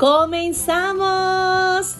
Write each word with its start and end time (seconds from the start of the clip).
¡Comenzamos! 0.00 1.96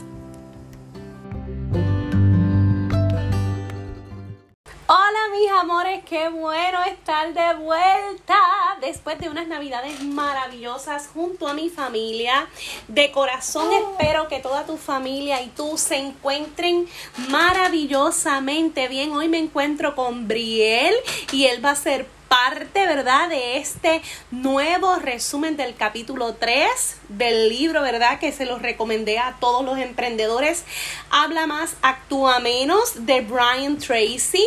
Hola 4.87 5.19
mis 5.33 5.51
amores, 5.61 6.03
qué 6.07 6.31
bueno 6.31 6.83
estar 6.85 7.35
de 7.35 7.63
vuelta 7.63 8.39
después 8.81 9.19
de 9.19 9.29
unas 9.29 9.47
navidades 9.49 10.03
maravillosas 10.03 11.09
junto 11.09 11.47
a 11.47 11.53
mi 11.53 11.69
familia. 11.69 12.49
De 12.89 13.13
corazón 13.13 13.71
espero 13.71 14.29
que 14.29 14.39
toda 14.39 14.65
tu 14.65 14.79
familia 14.79 15.43
y 15.43 15.49
tú 15.49 15.77
se 15.77 15.97
encuentren 15.97 16.89
maravillosamente 17.29 18.89
bien. 18.89 19.13
Hoy 19.13 19.29
me 19.29 19.37
encuentro 19.39 19.95
con 19.95 20.27
Briel 20.27 20.95
y 21.33 21.45
él 21.45 21.63
va 21.63 21.73
a 21.73 21.77
ser 21.77 22.07
parte, 22.31 22.87
¿verdad? 22.87 23.29
De 23.29 23.57
este 23.57 24.01
nuevo 24.31 24.95
resumen 24.97 25.57
del 25.57 25.75
capítulo 25.75 26.35
3 26.35 26.99
del 27.09 27.49
libro, 27.49 27.83
¿verdad? 27.83 28.21
Que 28.21 28.31
se 28.31 28.47
los 28.47 28.63
recomendé 28.63 29.19
a 29.19 29.37
todos 29.41 29.65
los 29.65 29.79
emprendedores. 29.79 30.65
Habla 31.11 31.49
más, 31.49 31.75
actúa 31.83 32.39
menos 32.39 33.05
de 33.05 33.23
Brian 33.23 33.79
Tracy. 33.79 34.45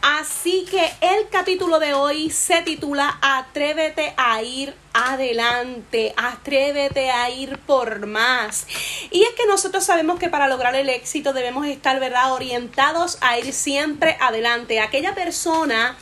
Así 0.00 0.64
que 0.70 0.88
el 1.00 1.28
capítulo 1.28 1.80
de 1.80 1.92
hoy 1.92 2.30
se 2.30 2.62
titula 2.62 3.18
Atrévete 3.20 4.14
a 4.16 4.40
ir 4.40 4.83
adelante, 4.94 6.14
atrévete 6.16 7.10
a 7.10 7.28
ir 7.28 7.58
por 7.58 8.06
más. 8.06 8.66
Y 9.10 9.24
es 9.24 9.30
que 9.30 9.44
nosotros 9.46 9.84
sabemos 9.84 10.18
que 10.18 10.30
para 10.30 10.48
lograr 10.48 10.74
el 10.76 10.88
éxito 10.88 11.32
debemos 11.32 11.66
estar, 11.66 12.00
¿verdad?, 12.00 12.32
orientados 12.32 13.18
a 13.20 13.38
ir 13.38 13.52
siempre 13.52 14.16
adelante. 14.20 14.80
Aquella 14.80 15.14
persona 15.14 15.98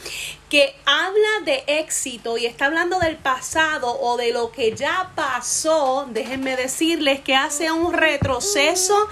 que 0.51 0.77
habla 0.85 1.45
de 1.47 1.65
éxito 1.67 2.37
y 2.37 2.45
está 2.45 2.67
hablando 2.67 2.99
del 2.99 3.17
pasado 3.17 3.99
o 4.01 4.19
de 4.19 4.33
lo 4.33 4.53
que 4.53 4.77
ya 4.77 5.11
pasó, 5.15 6.07
déjenme 6.11 6.57
decirles 6.57 7.21
que 7.21 7.35
hace 7.35 7.73
un 7.73 7.93
retroceso. 7.93 9.09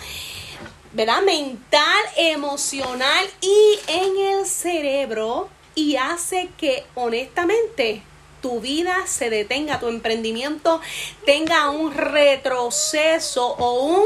¿verdad? 0.93 1.23
Mental, 1.23 2.03
emocional 2.17 3.25
y 3.41 3.79
en 3.87 4.19
el 4.19 4.47
cerebro 4.47 5.49
y 5.77 5.95
hace 5.95 6.49
que 6.59 6.85
honestamente 6.97 8.03
tu 8.41 8.61
vida 8.61 9.07
se 9.07 9.31
detenga, 9.31 9.81
tu 9.81 9.89
emprendimiento 9.89 10.81
tenga 11.25 11.71
un 11.71 11.95
retroceso 11.95 13.47
o 13.47 13.85
un 13.85 14.05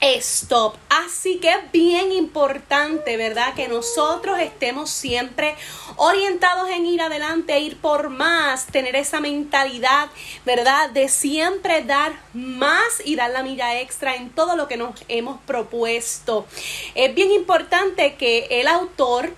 stop. 0.00 0.74
Así 0.88 1.38
que 1.38 1.48
es 1.48 1.72
bien 1.72 2.12
importante, 2.12 3.16
¿verdad? 3.16 3.54
Que 3.54 3.68
nosotros 3.68 4.38
estemos 4.38 4.90
siempre 4.90 5.54
orientados 5.96 6.68
en 6.70 6.86
ir 6.86 7.00
adelante, 7.00 7.58
ir 7.58 7.78
por 7.78 8.10
más, 8.10 8.66
tener 8.66 8.96
esa 8.96 9.20
mentalidad, 9.20 10.08
¿verdad? 10.44 10.90
De 10.90 11.08
siempre 11.08 11.82
dar 11.82 12.12
más 12.32 13.02
y 13.04 13.16
dar 13.16 13.30
la 13.30 13.42
milla 13.42 13.80
extra 13.80 14.16
en 14.16 14.30
todo 14.30 14.56
lo 14.56 14.68
que 14.68 14.76
nos 14.76 15.00
hemos 15.08 15.40
propuesto. 15.42 16.46
Es 16.94 17.14
bien 17.14 17.30
importante 17.30 18.16
que 18.16 18.46
el 18.50 18.68
autor 18.68 19.32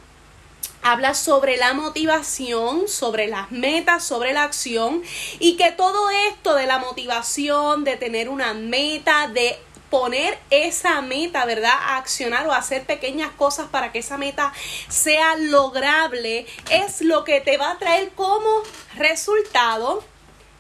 habla 0.86 1.14
sobre 1.14 1.56
la 1.56 1.74
motivación, 1.74 2.86
sobre 2.86 3.26
las 3.26 3.50
metas, 3.50 4.04
sobre 4.04 4.32
la 4.32 4.44
acción 4.44 5.02
y 5.41 5.56
que 5.56 5.72
todo 5.72 6.10
esto 6.28 6.54
de 6.54 6.66
la 6.66 6.78
motivación, 6.78 7.82
de 7.82 7.97
tener 7.97 8.28
una 8.28 8.54
meta, 8.54 9.26
de 9.26 9.58
poner 9.91 10.38
esa 10.50 11.00
meta, 11.02 11.44
¿verdad? 11.44 11.72
A 11.72 11.97
accionar 11.97 12.47
o 12.47 12.52
hacer 12.52 12.84
pequeñas 12.84 13.32
cosas 13.32 13.66
para 13.69 13.91
que 13.91 13.98
esa 13.98 14.16
meta 14.16 14.52
sea 14.88 15.34
lograble, 15.36 16.47
es 16.70 17.00
lo 17.00 17.24
que 17.24 17.41
te 17.41 17.58
va 17.58 17.72
a 17.72 17.78
traer 17.78 18.10
como 18.10 18.62
resultado 18.97 20.04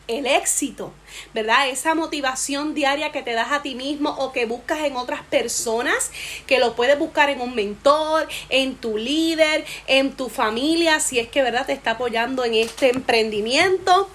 el 0.08 0.26
éxito, 0.26 0.92
¿verdad? 1.34 1.68
Esa 1.68 1.94
motivación 1.94 2.74
diaria 2.74 3.12
que 3.12 3.22
te 3.22 3.32
das 3.32 3.52
a 3.52 3.62
ti 3.62 3.74
mismo 3.74 4.10
o 4.10 4.32
que 4.32 4.46
buscas 4.46 4.80
en 4.80 4.96
otras 4.96 5.22
personas, 5.22 6.10
que 6.46 6.58
lo 6.58 6.76
puedes 6.76 6.98
buscar 6.98 7.30
en 7.30 7.40
un 7.40 7.54
mentor, 7.54 8.28
en 8.48 8.76
tu 8.76 8.96
líder, 8.98 9.64
en 9.86 10.12
tu 10.12 10.28
familia, 10.28 11.00
si 11.00 11.18
es 11.18 11.28
que, 11.28 11.42
¿verdad? 11.42 11.66
Te 11.66 11.72
está 11.72 11.92
apoyando 11.92 12.44
en 12.44 12.54
este 12.54 12.90
emprendimiento 12.90 14.08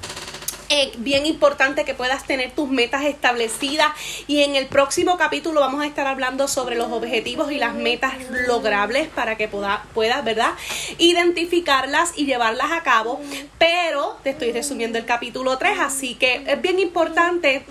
bien 0.97 1.25
importante 1.25 1.85
que 1.85 1.93
puedas 1.93 2.25
tener 2.25 2.51
tus 2.51 2.69
metas 2.69 3.03
establecidas 3.05 3.91
y 4.27 4.41
en 4.41 4.55
el 4.55 4.67
próximo 4.67 5.17
capítulo 5.17 5.59
vamos 5.59 5.81
a 5.81 5.85
estar 5.85 6.07
hablando 6.07 6.47
sobre 6.47 6.75
los 6.75 6.91
objetivos 6.91 7.51
y 7.51 7.57
las 7.57 7.73
metas 7.73 8.13
logrables 8.47 9.09
para 9.09 9.35
que 9.35 9.47
pueda, 9.47 9.83
puedas, 9.93 10.23
¿verdad? 10.23 10.51
Identificarlas 10.97 12.13
y 12.15 12.25
llevarlas 12.25 12.71
a 12.71 12.83
cabo, 12.83 13.19
pero 13.57 14.17
te 14.23 14.31
estoy 14.31 14.51
resumiendo 14.51 14.97
el 14.97 15.05
capítulo 15.05 15.57
3, 15.57 15.79
así 15.79 16.15
que 16.15 16.43
es 16.47 16.61
bien 16.61 16.79
importante 16.79 17.65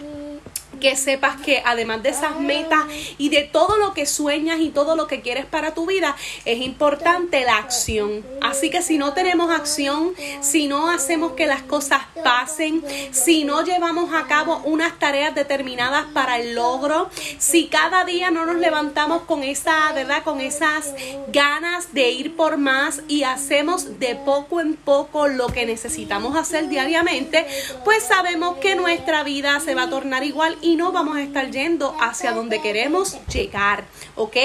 que 0.80 0.96
sepas 0.96 1.40
que 1.40 1.62
además 1.64 2.02
de 2.02 2.08
esas 2.10 2.40
metas 2.40 2.84
y 3.18 3.28
de 3.28 3.42
todo 3.42 3.76
lo 3.76 3.94
que 3.94 4.06
sueñas 4.06 4.60
y 4.60 4.70
todo 4.70 4.96
lo 4.96 5.06
que 5.06 5.20
quieres 5.20 5.46
para 5.46 5.74
tu 5.74 5.86
vida, 5.86 6.16
es 6.44 6.60
importante 6.60 7.44
la 7.44 7.58
acción. 7.58 8.24
Así 8.40 8.70
que 8.70 8.82
si 8.82 8.98
no 8.98 9.12
tenemos 9.12 9.50
acción, 9.50 10.12
si 10.40 10.66
no 10.66 10.90
hacemos 10.90 11.32
que 11.32 11.46
las 11.46 11.62
cosas 11.62 12.00
pasen, 12.24 12.82
si 13.12 13.44
no 13.44 13.64
llevamos 13.64 14.14
a 14.14 14.26
cabo 14.26 14.60
unas 14.64 14.98
tareas 14.98 15.34
determinadas 15.34 16.06
para 16.12 16.38
el 16.38 16.54
logro, 16.54 17.10
si 17.38 17.68
cada 17.68 18.04
día 18.04 18.30
no 18.30 18.46
nos 18.46 18.56
levantamos 18.56 19.22
con 19.22 19.42
esa, 19.42 19.92
¿verdad? 19.92 20.24
Con 20.24 20.40
esas 20.40 20.94
ganas 21.28 21.92
de 21.92 22.10
ir 22.10 22.36
por 22.36 22.56
más 22.56 23.02
y 23.08 23.24
hacemos 23.24 23.98
de 23.98 24.16
poco 24.16 24.60
en 24.60 24.74
poco 24.76 25.28
lo 25.28 25.48
que 25.48 25.66
necesitamos 25.66 26.36
hacer 26.36 26.68
diariamente, 26.68 27.46
pues 27.84 28.02
sabemos 28.02 28.56
que 28.58 28.74
nuestra 28.76 29.22
vida 29.22 29.60
se 29.60 29.74
va 29.74 29.84
a 29.84 29.90
tornar 29.90 30.24
igual 30.24 30.56
no 30.76 30.92
vamos 30.92 31.16
a 31.16 31.22
estar 31.22 31.50
yendo 31.50 31.96
hacia 32.00 32.32
donde 32.32 32.60
queremos 32.60 33.16
llegar, 33.28 33.84
¿ok? 34.16 34.36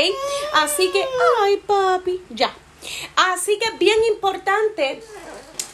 Así 0.54 0.90
que, 0.92 1.06
ay 1.44 1.58
papi, 1.58 2.22
ya. 2.30 2.54
Así 3.16 3.58
que 3.60 3.78
bien 3.78 3.98
importante 4.14 5.02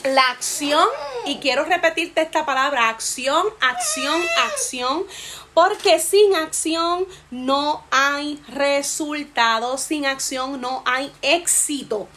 la 0.04 0.30
acción, 0.30 0.88
y 1.26 1.38
quiero 1.38 1.64
repetirte 1.66 2.22
esta 2.22 2.46
palabra, 2.46 2.90
acción, 2.90 3.46
acción, 3.60 4.20
acción, 4.52 5.06
porque 5.54 6.00
sin 6.00 6.36
acción 6.36 7.06
no 7.30 7.84
hay 7.92 8.42
resultados, 8.48 9.82
sin 9.82 10.06
acción 10.06 10.62
no 10.62 10.84
hay 10.86 11.12
éxito. 11.22 12.08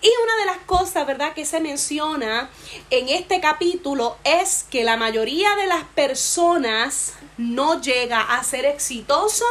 Y 0.00 0.10
una 0.22 0.36
de 0.36 0.46
las 0.46 0.58
cosas, 0.66 1.06
¿verdad?, 1.06 1.34
que 1.34 1.44
se 1.44 1.60
menciona 1.60 2.50
en 2.90 3.08
este 3.08 3.40
capítulo 3.40 4.16
es 4.24 4.64
que 4.70 4.84
la 4.84 4.96
mayoría 4.96 5.54
de 5.56 5.66
las 5.66 5.84
personas 5.84 7.14
no 7.36 7.80
llega 7.80 8.20
a 8.20 8.42
ser 8.42 8.64
exitoso 8.64 9.44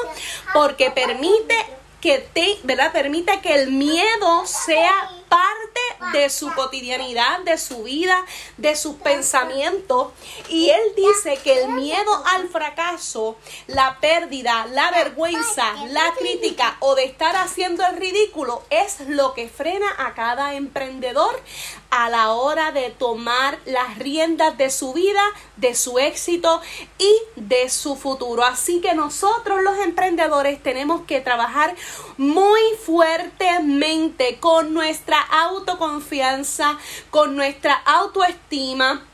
porque 0.53 0.91
permite 0.91 1.55
que 2.01 2.19
te, 2.19 2.59
¿verdad? 2.63 2.91
Permite 2.91 3.39
que 3.41 3.55
el 3.55 3.71
miedo 3.71 4.45
sea 4.45 5.11
parte 5.29 5.79
de 6.13 6.29
su 6.29 6.53
cotidianidad, 6.53 7.39
de 7.41 7.57
su 7.57 7.83
vida, 7.83 8.25
de 8.57 8.75
sus 8.75 8.95
pensamientos. 8.95 10.09
Y 10.49 10.69
él 10.69 10.81
dice 10.95 11.37
que 11.43 11.63
el 11.63 11.69
miedo 11.69 12.23
al 12.33 12.47
fracaso, 12.49 13.37
la 13.67 13.99
pérdida, 13.99 14.67
la 14.67 14.91
vergüenza, 14.91 15.73
la 15.89 16.13
crítica 16.17 16.77
o 16.79 16.95
de 16.95 17.05
estar 17.05 17.35
haciendo 17.35 17.85
el 17.85 17.97
ridículo 17.97 18.63
es 18.69 19.01
lo 19.07 19.33
que 19.33 19.49
frena 19.49 19.87
a 19.97 20.13
cada 20.13 20.53
emprendedor 20.55 21.41
a 21.89 22.09
la 22.09 22.31
hora 22.33 22.71
de 22.71 22.89
tomar 22.89 23.59
las 23.65 23.97
riendas 23.97 24.57
de 24.57 24.69
su 24.69 24.93
vida, 24.93 25.21
de 25.55 25.75
su 25.75 25.99
éxito 25.99 26.61
y 26.97 27.13
de 27.35 27.69
su 27.69 27.95
futuro. 27.95 28.43
Así 28.43 28.81
que 28.81 28.93
nosotros 28.93 29.61
los 29.63 29.77
emprendedores 29.79 30.61
tenemos 30.61 31.01
que 31.05 31.21
trabajar 31.21 31.75
muy 32.17 32.61
fuertemente 32.83 34.39
con 34.39 34.73
nuestra 34.73 35.21
autoconfianza, 35.21 36.77
con 37.09 37.35
nuestra 37.35 37.73
autoestima, 37.73 39.05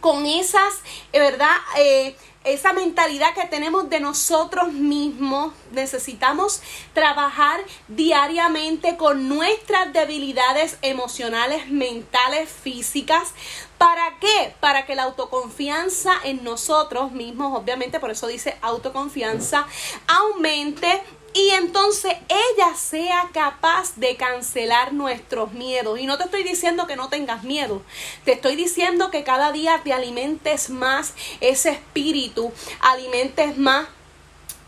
con 0.00 0.26
esas, 0.26 0.80
eh, 1.12 1.20
¿verdad? 1.20 1.56
Eh, 1.78 2.16
esa 2.46 2.72
mentalidad 2.72 3.34
que 3.34 3.48
tenemos 3.48 3.90
de 3.90 3.98
nosotros 3.98 4.72
mismos, 4.72 5.52
necesitamos 5.72 6.62
trabajar 6.94 7.60
diariamente 7.88 8.96
con 8.96 9.28
nuestras 9.28 9.92
debilidades 9.92 10.78
emocionales, 10.82 11.68
mentales, 11.68 12.48
físicas. 12.48 13.32
¿Para 13.78 14.18
qué? 14.20 14.54
Para 14.60 14.86
que 14.86 14.94
la 14.94 15.02
autoconfianza 15.02 16.12
en 16.22 16.44
nosotros 16.44 17.10
mismos, 17.10 17.58
obviamente 17.58 17.98
por 17.98 18.12
eso 18.12 18.28
dice 18.28 18.56
autoconfianza, 18.62 19.66
aumente 20.06 21.02
y 21.36 21.50
entonces 21.50 22.14
ella 22.30 22.74
sea 22.74 23.28
capaz 23.30 23.94
de 23.96 24.16
cancelar 24.16 24.94
nuestros 24.94 25.52
miedos. 25.52 26.00
Y 26.00 26.06
no 26.06 26.16
te 26.16 26.24
estoy 26.24 26.42
diciendo 26.44 26.86
que 26.86 26.96
no 26.96 27.10
tengas 27.10 27.44
miedo, 27.44 27.82
te 28.24 28.32
estoy 28.32 28.56
diciendo 28.56 29.10
que 29.10 29.22
cada 29.22 29.52
día 29.52 29.82
te 29.84 29.92
alimentes 29.92 30.70
más 30.70 31.12
ese 31.42 31.72
espíritu, 31.72 32.52
alimentes 32.80 33.58
más 33.58 33.86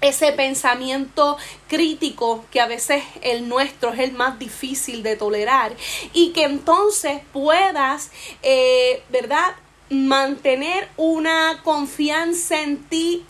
ese 0.02 0.30
pensamiento 0.32 1.38
crítico 1.68 2.44
que 2.50 2.60
a 2.60 2.66
veces 2.66 3.02
el 3.22 3.48
nuestro 3.48 3.94
es 3.94 4.00
el 4.00 4.12
más 4.12 4.38
difícil 4.38 5.02
de 5.02 5.16
tolerar 5.16 5.74
y 6.12 6.32
que 6.32 6.44
entonces 6.44 7.22
puedas, 7.32 8.10
eh, 8.42 9.02
¿verdad? 9.08 9.56
Mantener 9.88 10.90
una 10.98 11.62
confianza 11.64 12.60
en 12.60 12.84
ti 12.84 13.24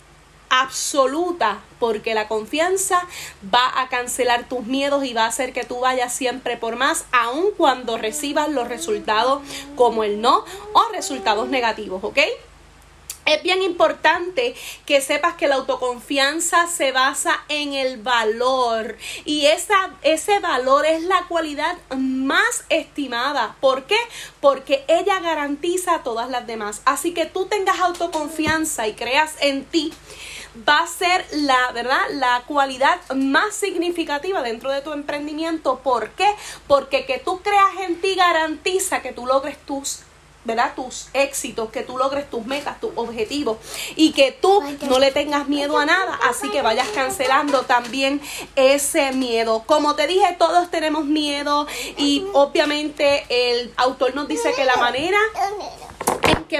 absoluta 0.49 1.61
porque 1.79 2.13
la 2.13 2.27
confianza 2.27 3.01
va 3.53 3.81
a 3.81 3.89
cancelar 3.89 4.47
tus 4.47 4.65
miedos 4.65 5.05
y 5.05 5.13
va 5.13 5.25
a 5.25 5.27
hacer 5.27 5.53
que 5.53 5.63
tú 5.63 5.79
vayas 5.79 6.13
siempre 6.13 6.57
por 6.57 6.75
más, 6.75 7.05
aun 7.11 7.51
cuando 7.57 7.97
recibas 7.97 8.49
los 8.49 8.67
resultados 8.67 9.41
como 9.75 10.03
el 10.03 10.21
no 10.21 10.45
o 10.73 10.83
resultados 10.93 11.49
negativos, 11.49 12.03
¿ok? 12.03 12.19
Es 13.29 13.43
bien 13.43 13.61
importante 13.61 14.55
que 14.87 15.01
sepas 15.01 15.35
que 15.35 15.47
la 15.47 15.55
autoconfianza 15.55 16.65
se 16.65 16.91
basa 16.91 17.43
en 17.47 17.73
el 17.73 17.97
valor 18.01 18.97
y 19.23 19.45
esa, 19.45 19.91
ese 20.01 20.39
valor 20.39 20.87
es 20.87 21.03
la 21.03 21.25
cualidad 21.27 21.77
más 21.95 22.63
estimada. 22.69 23.55
¿Por 23.61 23.83
qué? 23.83 23.99
Porque 24.41 24.83
ella 24.87 25.19
garantiza 25.19 25.93
a 25.93 26.03
todas 26.03 26.31
las 26.31 26.47
demás. 26.47 26.81
Así 26.85 27.13
que 27.13 27.27
tú 27.27 27.45
tengas 27.45 27.79
autoconfianza 27.79 28.87
y 28.87 28.93
creas 28.93 29.35
en 29.41 29.63
ti 29.63 29.93
va 30.67 30.79
a 30.79 30.87
ser 30.87 31.25
la, 31.31 31.71
¿verdad? 31.73 32.01
La 32.11 32.43
cualidad 32.47 32.99
más 33.15 33.55
significativa 33.55 34.41
dentro 34.41 34.71
de 34.71 34.81
tu 34.81 34.93
emprendimiento. 34.93 35.79
¿Por 35.79 36.09
qué? 36.11 36.27
Porque 36.67 37.05
que 37.05 37.19
tú 37.19 37.41
creas 37.41 37.71
en 37.87 38.01
ti 38.01 38.15
garantiza 38.15 39.01
que 39.01 39.11
tú 39.11 39.25
logres 39.25 39.57
tus 39.65 40.03
¿verdad? 40.45 40.73
tus 40.75 41.09
éxitos, 41.13 41.69
que 41.69 41.83
tú 41.83 41.97
logres 41.97 42.29
tus 42.29 42.45
metas, 42.45 42.79
tus 42.79 42.91
objetivos 42.95 43.57
y 43.95 44.13
que 44.13 44.31
tú 44.31 44.63
no 44.89 44.97
le 44.97 45.11
tengas 45.11 45.47
miedo 45.47 45.77
a 45.77 45.85
nada, 45.85 46.17
así 46.27 46.49
que 46.49 46.61
vayas 46.61 46.87
cancelando 46.89 47.63
también 47.63 48.21
ese 48.55 49.11
miedo. 49.11 49.63
Como 49.65 49.95
te 49.95 50.07
dije, 50.07 50.35
todos 50.39 50.71
tenemos 50.71 51.05
miedo 51.05 51.67
y 51.97 52.25
obviamente 52.33 53.25
el 53.29 53.73
autor 53.77 54.15
nos 54.15 54.27
dice 54.27 54.53
que 54.55 54.65
la 54.65 54.77
manera 54.77 55.19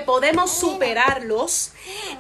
podemos 0.01 0.51
superarlos 0.51 1.71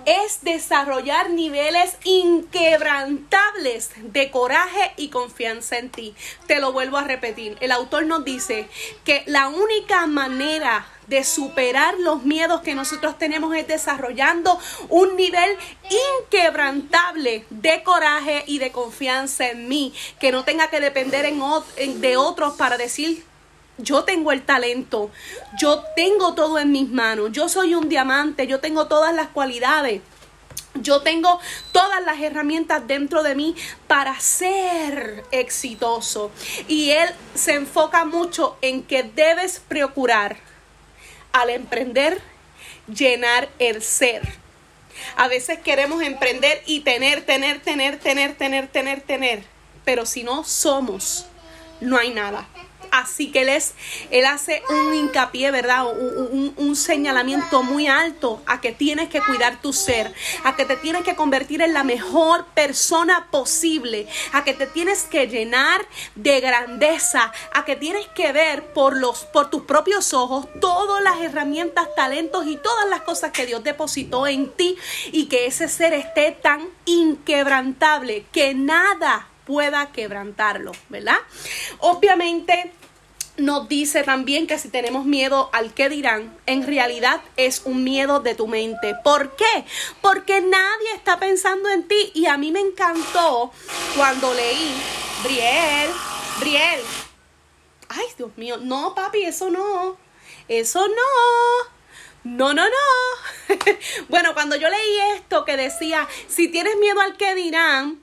es 0.05 0.41
desarrollar 0.41 1.29
niveles 1.29 1.97
inquebrantables 2.03 3.91
de 3.97 4.31
coraje 4.31 4.93
y 4.97 5.09
confianza 5.09 5.77
en 5.77 5.89
ti. 5.89 6.15
Te 6.47 6.59
lo 6.59 6.71
vuelvo 6.71 6.97
a 6.97 7.03
repetir. 7.03 7.57
El 7.59 7.71
autor 7.71 8.05
nos 8.05 8.23
dice 8.25 8.67
que 9.03 9.23
la 9.25 9.47
única 9.47 10.07
manera 10.07 10.87
de 11.09 11.23
superar 11.23 11.95
los 11.99 12.23
miedos 12.23 12.61
que 12.61 12.75
nosotros 12.75 13.17
tenemos 13.17 13.55
es 13.55 13.67
desarrollando 13.67 14.59
un 14.89 15.15
nivel 15.15 15.57
inquebrantable 16.21 17.45
de 17.49 17.83
coraje 17.83 18.43
y 18.45 18.59
de 18.59 18.71
confianza 18.71 19.49
en 19.49 19.67
mí, 19.67 19.93
que 20.19 20.31
no 20.31 20.43
tenga 20.43 20.69
que 20.69 20.79
depender 20.79 21.25
en, 21.25 22.01
de 22.01 22.17
otros 22.17 22.53
para 22.53 22.77
decir 22.77 23.25
yo 23.79 24.03
tengo 24.03 24.31
el 24.31 24.43
talento, 24.43 25.09
yo 25.59 25.83
tengo 25.95 26.33
todo 26.33 26.59
en 26.59 26.71
mis 26.71 26.89
manos, 26.89 27.31
yo 27.31 27.49
soy 27.49 27.75
un 27.75 27.89
diamante, 27.89 28.47
yo 28.47 28.59
tengo 28.59 28.87
todas 28.87 29.13
las 29.13 29.29
cualidades. 29.29 30.01
Yo 30.75 31.01
tengo 31.01 31.39
todas 31.71 32.01
las 32.05 32.21
herramientas 32.21 32.85
dentro 32.85 33.23
de 33.23 33.33
mí 33.33 33.55
para 33.87 34.17
ser 34.19 35.25
exitoso. 35.31 36.31
Y 36.67 36.91
él 36.91 37.09
se 37.33 37.55
enfoca 37.55 38.05
mucho 38.05 38.55
en 38.61 38.83
que 38.83 39.01
debes 39.01 39.59
procurar 39.59 40.37
al 41.33 41.49
emprender 41.49 42.21
llenar 42.87 43.49
el 43.59 43.81
ser. 43.81 44.21
A 45.15 45.27
veces 45.27 45.59
queremos 45.59 46.03
emprender 46.03 46.61
y 46.65 46.81
tener, 46.81 47.25
tener, 47.25 47.61
tener, 47.61 47.99
tener, 47.99 48.35
tener, 48.35 48.67
tener, 48.67 49.01
tener. 49.01 49.43
Pero 49.85 50.05
si 50.05 50.23
no 50.23 50.43
somos, 50.43 51.25
no 51.79 51.97
hay 51.97 52.11
nada. 52.11 52.47
Así 52.91 53.31
que 53.31 53.41
él, 53.41 53.63
él 54.11 54.25
hace 54.25 54.63
un 54.69 54.93
hincapié, 54.93 55.51
¿verdad? 55.51 55.85
Un, 55.87 56.53
un, 56.55 56.75
señalamiento 56.75 57.61
muy 57.63 57.87
alto 57.87 58.41
a 58.45 58.61
que 58.61 58.71
tienes 58.71 59.09
que 59.09 59.21
cuidar 59.21 59.61
tu 59.61 59.73
ser, 59.73 60.13
a 60.43 60.55
que 60.55 60.65
te 60.65 60.77
tienes 60.77 61.03
que 61.03 61.15
convertir 61.15 61.61
en 61.61 61.73
la 61.73 61.83
mejor 61.83 62.45
persona 62.53 63.27
posible, 63.31 64.07
a 64.31 64.43
que 64.43 64.53
te 64.53 64.65
tienes 64.65 65.03
que 65.03 65.27
llenar 65.27 65.85
de 66.15 66.39
grandeza, 66.39 67.31
a 67.53 67.65
que 67.65 67.75
tienes 67.75 68.07
que 68.07 68.31
ver 68.31 68.73
por, 68.73 68.95
los, 68.95 69.25
por 69.25 69.49
tus 69.49 69.63
propios 69.63 70.13
ojos 70.13 70.47
todas 70.61 71.03
las 71.03 71.19
herramientas, 71.21 71.87
talentos 71.95 72.45
y 72.47 72.57
todas 72.57 72.87
las 72.89 73.01
cosas 73.01 73.31
que 73.31 73.45
Dios 73.45 73.63
depositó 73.63 74.27
en 74.27 74.51
ti 74.51 74.77
y 75.11 75.27
que 75.27 75.45
ese 75.45 75.67
ser 75.67 75.93
esté 75.93 76.31
tan 76.31 76.67
inquebrantable 76.85 78.25
que 78.31 78.53
nada 78.53 79.27
pueda 79.45 79.91
quebrantarlo, 79.91 80.71
¿verdad? 80.89 81.17
Obviamente 81.79 82.71
nos 83.39 83.67
dice 83.67 84.03
también 84.03 84.47
que 84.47 84.57
si 84.57 84.69
tenemos 84.69 85.05
miedo 85.05 85.49
al 85.53 85.73
que 85.73 85.89
dirán, 85.89 86.35
en 86.45 86.65
realidad 86.65 87.21
es 87.37 87.61
un 87.65 87.83
miedo 87.83 88.19
de 88.19 88.35
tu 88.35 88.47
mente. 88.47 88.95
¿Por 89.03 89.35
qué? 89.35 89.65
Porque 90.01 90.41
nadie 90.41 90.93
está 90.95 91.19
pensando 91.19 91.69
en 91.69 91.87
ti. 91.87 92.11
Y 92.13 92.27
a 92.27 92.37
mí 92.37 92.51
me 92.51 92.59
encantó 92.59 93.51
cuando 93.95 94.33
leí, 94.33 94.73
Briel, 95.23 95.89
Briel. 96.39 96.81
Ay, 97.89 98.05
Dios 98.17 98.31
mío, 98.37 98.57
no, 98.57 98.93
papi, 98.93 99.23
eso 99.23 99.49
no. 99.49 99.97
Eso 100.47 100.87
no. 100.87 101.69
No, 102.23 102.53
no, 102.53 102.65
no. 102.65 103.55
bueno, 104.09 104.33
cuando 104.33 104.55
yo 104.55 104.69
leí 104.69 104.99
esto 105.15 105.45
que 105.45 105.57
decía, 105.57 106.07
si 106.27 106.49
tienes 106.49 106.75
miedo 106.77 106.99
al 107.01 107.17
que 107.17 107.33
dirán, 107.35 108.01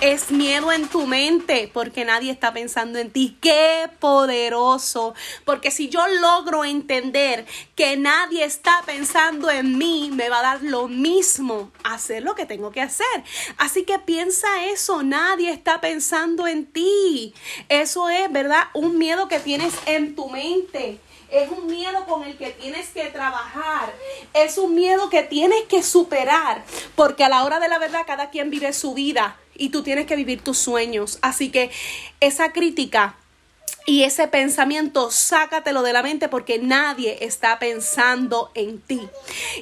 es 0.00 0.30
miedo 0.30 0.72
en 0.72 0.88
tu 0.88 1.06
mente 1.06 1.70
porque 1.72 2.06
nadie 2.06 2.32
está 2.32 2.54
pensando 2.54 2.98
en 2.98 3.10
ti. 3.10 3.36
Qué 3.40 3.90
poderoso. 3.98 5.14
Porque 5.44 5.70
si 5.70 5.90
yo 5.90 6.06
logro 6.08 6.64
entender 6.64 7.46
que 7.76 7.98
nadie 7.98 8.44
está 8.44 8.82
pensando 8.86 9.50
en 9.50 9.76
mí, 9.76 10.10
me 10.12 10.30
va 10.30 10.38
a 10.38 10.42
dar 10.42 10.62
lo 10.62 10.88
mismo 10.88 11.70
hacer 11.84 12.22
lo 12.22 12.34
que 12.34 12.46
tengo 12.46 12.72
que 12.72 12.80
hacer. 12.80 13.06
Así 13.58 13.84
que 13.84 13.98
piensa 13.98 14.64
eso. 14.64 15.02
Nadie 15.02 15.50
está 15.50 15.80
pensando 15.82 16.46
en 16.46 16.66
ti. 16.66 17.34
Eso 17.68 18.08
es, 18.08 18.32
¿verdad? 18.32 18.68
Un 18.72 18.96
miedo 18.96 19.28
que 19.28 19.38
tienes 19.38 19.74
en 19.84 20.14
tu 20.14 20.30
mente. 20.30 20.98
Es 21.30 21.48
un 21.50 21.66
miedo 21.66 22.06
con 22.06 22.24
el 22.24 22.38
que 22.38 22.50
tienes 22.50 22.88
que 22.88 23.04
trabajar. 23.04 23.94
Es 24.32 24.56
un 24.56 24.74
miedo 24.74 25.10
que 25.10 25.22
tienes 25.22 25.62
que 25.68 25.82
superar. 25.82 26.64
Porque 26.96 27.22
a 27.22 27.28
la 27.28 27.44
hora 27.44 27.60
de 27.60 27.68
la 27.68 27.78
verdad 27.78 28.00
cada 28.06 28.30
quien 28.30 28.48
vive 28.48 28.72
su 28.72 28.94
vida 28.94 29.36
y 29.60 29.68
tú 29.68 29.82
tienes 29.82 30.06
que 30.06 30.16
vivir 30.16 30.40
tus 30.40 30.58
sueños. 30.58 31.18
Así 31.22 31.50
que 31.50 31.70
esa 32.18 32.50
crítica 32.50 33.16
y 33.86 34.04
ese 34.04 34.28
pensamiento, 34.28 35.10
sácatelo 35.10 35.82
de 35.82 35.92
la 35.92 36.02
mente 36.02 36.28
porque 36.28 36.58
nadie 36.58 37.24
está 37.24 37.58
pensando 37.58 38.50
en 38.54 38.80
ti. 38.80 39.00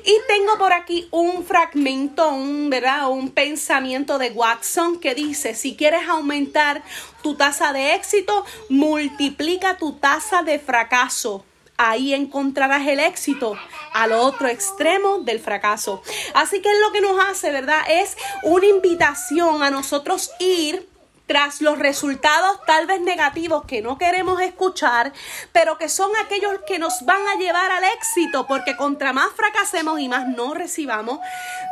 Y 0.05 0.15
tengo 0.27 0.59
por 0.59 0.73
aquí 0.73 1.09
un 1.11 1.45
fragmento, 1.45 2.29
un, 2.31 2.69
¿verdad? 2.69 3.11
un 3.11 3.31
pensamiento 3.31 4.19
de 4.19 4.31
Watson 4.31 5.01
que 5.01 5.15
dice, 5.15 5.55
si 5.55 5.77
quieres 5.77 6.09
aumentar 6.09 6.83
tu 7.23 7.37
tasa 7.37 7.73
de 7.73 7.95
éxito, 7.95 8.45
multiplica 8.69 9.77
tu 9.77 9.95
tasa 9.95 10.43
de 10.43 10.59
fracaso 10.59 11.45
ahí 11.79 12.13
encontrarás 12.13 12.87
el 12.87 13.01
éxito 13.01 13.57
al 13.95 14.13
otro 14.13 14.49
extremo 14.49 15.21
del 15.21 15.41
fracaso. 15.41 16.03
Así 16.35 16.61
que 16.61 16.69
lo 16.81 16.93
que 16.93 17.01
nos 17.01 17.19
hace, 17.25 17.51
¿verdad? 17.51 17.81
Es 17.89 18.17
una 18.43 18.67
invitación 18.67 19.63
a 19.63 19.71
nosotros 19.71 20.31
ir 20.41 20.89
tras 21.29 21.61
los 21.61 21.79
resultados 21.79 22.59
tal 22.67 22.87
vez 22.87 23.01
negativos 23.03 23.65
que 23.67 23.83
no 23.83 23.99
queremos 23.99 24.41
escuchar, 24.41 25.13
pero 25.53 25.77
que 25.77 25.91
son 25.91 26.11
aquellos 26.17 26.61
que 26.67 26.79
nos 26.79 27.05
van 27.05 27.21
a 27.29 27.39
llevar 27.39 27.71
al 27.71 27.85
éxito, 27.85 28.47
porque 28.47 28.77
contra 28.77 29.13
más 29.13 29.29
fracasemos 29.37 30.01
y 30.01 30.09
más 30.09 30.27
no 30.27 30.55
recibamos, 30.55 31.21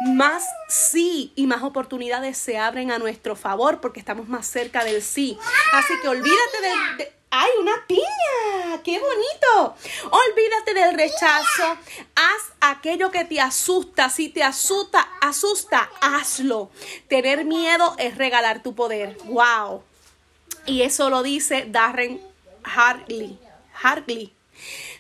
más 0.07 0.45
sí 0.69 1.33
y 1.37 1.47
más 1.47 1.63
oportunidades 1.63 2.37
se 2.37 2.59
abren 2.59 2.93
a 2.93 2.99
nuestro 2.99 3.35
favor, 3.35 3.81
porque 3.81 3.99
estamos 3.99 4.29
más 4.29 4.47
cerca 4.47 4.85
del 4.85 5.03
sí. 5.03 5.39
Así 5.73 5.95
que 6.03 6.09
olvídate 6.09 6.61
de 6.99 7.13
¡Ay, 7.39 7.51
una 7.61 7.85
piña! 7.87 8.83
¡Qué 8.83 8.99
bonito! 8.99 9.77
Olvídate 10.05 10.73
del 10.73 10.97
rechazo. 10.97 11.77
Haz 12.15 12.53
aquello 12.63 13.11
que 13.11 13.27
te 13.27 13.43
asusta. 13.43 14.09
Si 14.09 14.31
te 14.31 14.43
asusta, 14.43 15.07
asusta, 15.21 15.91
hazlo. 16.01 16.71
Tener 17.09 17.45
miedo 17.45 17.95
es 17.99 18.17
regalar 18.17 18.63
tu 18.63 18.75
poder. 18.75 19.19
¡Wow! 19.25 19.83
Y 20.65 20.81
eso 20.81 21.11
lo 21.11 21.23
dice 21.23 21.67
Darren 21.69 22.23
Hartley. 22.65 23.39
Hartley. 23.83 24.33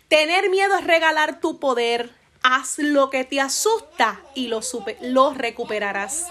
Tener 0.08 0.50
miedo 0.50 0.76
es 0.76 0.84
regalar 0.84 1.40
tu 1.40 1.58
poder 1.58 2.12
haz 2.46 2.78
lo 2.78 3.10
que 3.10 3.24
te 3.24 3.40
asusta 3.40 4.20
y 4.34 4.46
lo, 4.46 4.60
lo 5.00 5.34
recuperarás. 5.34 6.26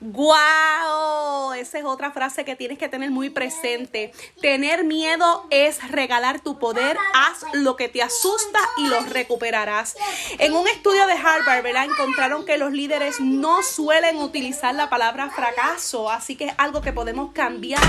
¡Guau! 0.00 1.52
Esa 1.52 1.78
es 1.78 1.84
otra 1.84 2.10
frase 2.10 2.44
que 2.44 2.56
tienes 2.56 2.76
que 2.76 2.88
tener 2.88 3.12
muy 3.12 3.30
presente. 3.30 4.12
Tener 4.40 4.82
miedo 4.82 5.46
es 5.50 5.88
regalar 5.92 6.40
tu 6.40 6.58
poder, 6.58 6.96
haz 7.14 7.44
lo 7.52 7.76
que 7.76 7.88
te 7.88 8.02
asusta 8.02 8.58
y 8.78 8.88
lo 8.88 9.00
recuperarás. 9.00 9.96
En 10.38 10.54
un 10.54 10.66
estudio 10.66 11.06
de 11.06 11.12
Harvard, 11.12 11.62
¿verdad? 11.62 11.84
Encontraron 11.84 12.44
que 12.44 12.58
los 12.58 12.72
líderes 12.72 13.20
no 13.20 13.62
suelen 13.62 14.16
utilizar 14.16 14.74
la 14.74 14.90
palabra 14.90 15.30
fracaso, 15.30 16.10
así 16.10 16.34
que 16.34 16.46
es 16.46 16.54
algo 16.58 16.80
que 16.80 16.92
podemos 16.92 17.32
cambiar 17.32 17.82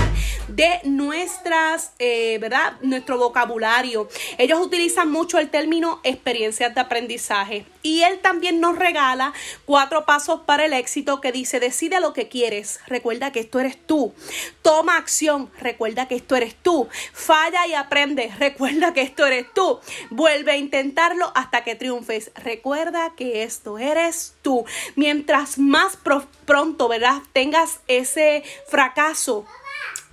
de 0.46 0.80
nuestras, 0.84 1.94
eh, 1.98 2.38
¿verdad? 2.40 2.74
Nuestro 2.82 3.18
vocabulario. 3.18 4.08
Ellos 4.38 4.60
utilizan 4.60 5.10
mucho 5.10 5.38
el 5.38 5.50
término 5.50 6.00
experiencias 6.04 6.72
de 6.74 6.80
aprendizaje. 6.80 7.71
Y 7.82 8.02
él 8.02 8.20
también 8.20 8.60
nos 8.60 8.78
regala 8.78 9.32
cuatro 9.64 10.04
pasos 10.04 10.40
para 10.46 10.64
el 10.64 10.72
éxito 10.72 11.20
que 11.20 11.32
dice, 11.32 11.58
decide 11.58 12.00
lo 12.00 12.12
que 12.12 12.28
quieres, 12.28 12.80
recuerda 12.86 13.32
que 13.32 13.40
esto 13.40 13.58
eres 13.58 13.76
tú. 13.86 14.14
Toma 14.62 14.96
acción, 14.96 15.50
recuerda 15.58 16.06
que 16.06 16.14
esto 16.14 16.36
eres 16.36 16.54
tú. 16.54 16.88
Falla 17.12 17.66
y 17.66 17.74
aprende, 17.74 18.32
recuerda 18.38 18.92
que 18.92 19.02
esto 19.02 19.26
eres 19.26 19.46
tú. 19.52 19.80
Vuelve 20.10 20.52
a 20.52 20.56
intentarlo 20.56 21.32
hasta 21.34 21.64
que 21.64 21.74
triunfes, 21.74 22.30
recuerda 22.36 23.14
que 23.16 23.42
esto 23.42 23.78
eres 23.78 24.34
tú. 24.42 24.64
Mientras 24.94 25.58
más 25.58 25.98
pronto, 26.46 26.88
¿verdad? 26.88 27.22
Tengas 27.32 27.80
ese 27.88 28.44
fracaso, 28.68 29.44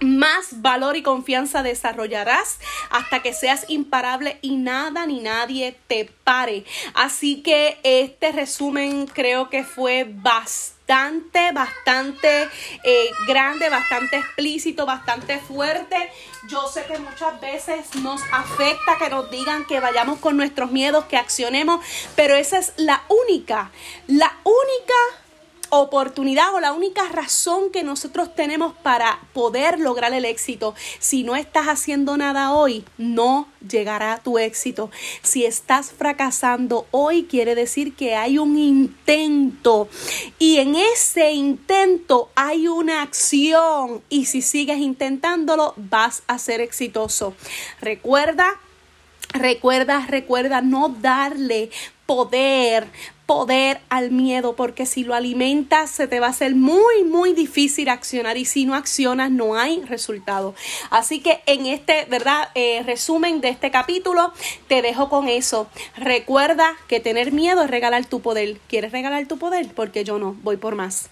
más 0.01 0.61
valor 0.61 0.95
y 0.97 1.03
confianza 1.03 1.63
desarrollarás 1.63 2.59
hasta 2.89 3.21
que 3.21 3.33
seas 3.33 3.65
imparable 3.67 4.39
y 4.41 4.55
nada 4.55 5.05
ni 5.05 5.19
nadie 5.19 5.77
te 5.87 6.09
pare. 6.23 6.65
Así 6.93 7.41
que 7.41 7.79
este 7.83 8.31
resumen 8.31 9.07
creo 9.07 9.49
que 9.49 9.63
fue 9.63 10.05
bastante, 10.07 11.51
bastante 11.51 12.43
eh, 12.83 13.09
grande, 13.27 13.69
bastante 13.69 14.17
explícito, 14.17 14.85
bastante 14.85 15.39
fuerte. 15.39 15.95
Yo 16.47 16.67
sé 16.67 16.83
que 16.85 16.97
muchas 16.97 17.39
veces 17.41 17.95
nos 17.95 18.21
afecta 18.31 18.97
que 18.97 19.09
nos 19.09 19.29
digan 19.29 19.65
que 19.65 19.79
vayamos 19.79 20.19
con 20.19 20.37
nuestros 20.37 20.71
miedos, 20.71 21.05
que 21.05 21.17
accionemos, 21.17 21.85
pero 22.15 22.35
esa 22.35 22.57
es 22.57 22.73
la 22.77 23.03
única, 23.09 23.71
la 24.07 24.33
única 24.43 24.93
oportunidad 25.69 26.53
o 26.53 26.59
la 26.59 26.73
única 26.73 27.07
razón 27.09 27.71
que 27.71 27.83
nosotros 27.83 28.35
tenemos 28.35 28.73
para 28.83 29.19
poder 29.33 29.79
lograr 29.79 30.13
el 30.13 30.25
éxito. 30.25 30.75
Si 30.99 31.23
no 31.23 31.35
estás 31.35 31.67
haciendo 31.67 32.17
nada 32.17 32.53
hoy, 32.53 32.85
no 32.97 33.47
llegará 33.67 34.19
tu 34.23 34.38
éxito. 34.38 34.89
Si 35.21 35.45
estás 35.45 35.91
fracasando 35.91 36.88
hoy, 36.91 37.23
quiere 37.23 37.55
decir 37.55 37.95
que 37.95 38.15
hay 38.15 38.38
un 38.38 38.57
intento 38.57 39.88
y 40.38 40.57
en 40.57 40.75
ese 40.75 41.31
intento 41.31 42.29
hay 42.35 42.67
una 42.67 43.01
acción 43.01 44.01
y 44.09 44.25
si 44.25 44.41
sigues 44.41 44.79
intentándolo, 44.79 45.73
vas 45.77 46.23
a 46.27 46.39
ser 46.39 46.61
exitoso. 46.61 47.33
Recuerda 47.81 48.59
Recuerda, 49.33 50.05
recuerda 50.07 50.62
no 50.62 50.89
darle 50.89 51.69
poder, 52.07 52.88
poder 53.27 53.79
al 53.89 54.09
miedo, 54.09 54.55
porque 54.55 54.88
si 54.88 55.03
lo 55.03 55.13
alimentas 55.13 55.91
se 55.91 56.07
te 56.07 56.19
va 56.19 56.25
a 56.25 56.31
hacer 56.31 56.55
muy, 56.55 57.03
muy 57.03 57.33
difícil 57.33 57.89
accionar 57.89 58.38
y 58.38 58.45
si 58.45 58.65
no 58.65 58.74
accionas 58.74 59.29
no 59.29 59.55
hay 59.55 59.83
resultado. 59.83 60.55
Así 60.89 61.19
que 61.19 61.41
en 61.45 61.67
este, 61.67 62.05
¿verdad? 62.09 62.50
Eh, 62.55 62.81
resumen 62.83 63.41
de 63.41 63.50
este 63.50 63.69
capítulo, 63.69 64.33
te 64.67 64.81
dejo 64.81 65.09
con 65.09 65.29
eso. 65.29 65.67
Recuerda 65.95 66.75
que 66.88 67.00
tener 67.00 67.31
miedo 67.31 67.62
es 67.62 67.69
regalar 67.69 68.05
tu 68.05 68.21
poder. 68.21 68.57
¿Quieres 68.67 68.91
regalar 68.91 69.27
tu 69.27 69.38
poder? 69.38 69.67
Porque 69.75 70.03
yo 70.03 70.17
no, 70.17 70.36
voy 70.41 70.57
por 70.57 70.74
más. 70.74 71.12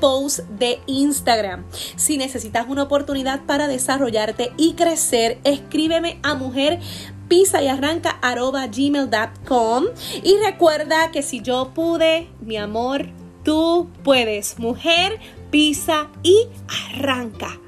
post 0.00 0.40
de 0.58 0.80
Instagram. 0.86 1.64
Si 1.96 2.16
necesitas 2.16 2.66
una 2.68 2.84
oportunidad 2.84 3.44
para 3.44 3.68
desarrollarte 3.68 4.52
y 4.56 4.74
crecer, 4.74 5.38
escríbeme 5.44 6.18
a 6.22 6.34
mujer 6.34 6.80
pisa 7.28 7.62
y 7.62 7.68
arranca 7.68 8.20
gmail.com 8.22 9.84
y 10.22 10.36
recuerda 10.44 11.10
que 11.10 11.22
si 11.22 11.42
yo 11.42 11.72
pude, 11.74 12.28
mi 12.40 12.56
amor, 12.56 13.08
tú 13.44 13.88
puedes. 14.02 14.58
Mujer, 14.58 15.18
pisa 15.50 16.08
y 16.22 16.46
arranca. 16.92 17.58